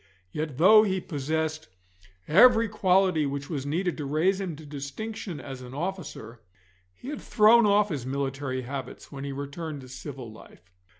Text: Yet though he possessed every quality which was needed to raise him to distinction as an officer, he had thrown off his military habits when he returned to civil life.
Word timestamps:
Yet 0.31 0.57
though 0.57 0.81
he 0.81 0.99
possessed 0.99 1.67
every 2.27 2.67
quality 2.67 3.27
which 3.27 3.51
was 3.51 3.67
needed 3.67 3.97
to 3.97 4.05
raise 4.05 4.41
him 4.41 4.55
to 4.55 4.65
distinction 4.65 5.39
as 5.39 5.61
an 5.61 5.75
officer, 5.75 6.41
he 6.95 7.09
had 7.09 7.21
thrown 7.21 7.67
off 7.67 7.89
his 7.89 8.03
military 8.03 8.63
habits 8.63 9.11
when 9.11 9.25
he 9.25 9.31
returned 9.31 9.81
to 9.81 9.87
civil 9.87 10.31
life. 10.31 10.71